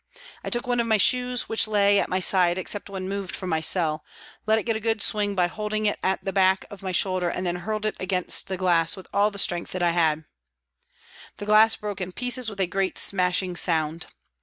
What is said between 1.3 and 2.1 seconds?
which always lay at